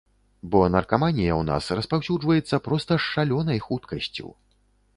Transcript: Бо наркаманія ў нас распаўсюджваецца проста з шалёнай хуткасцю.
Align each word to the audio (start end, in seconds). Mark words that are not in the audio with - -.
Бо 0.53 0.61
наркаманія 0.75 1.33
ў 1.35 1.43
нас 1.49 1.67
распаўсюджваецца 1.79 2.61
проста 2.69 2.93
з 2.99 3.05
шалёнай 3.11 3.63
хуткасцю. 3.67 4.27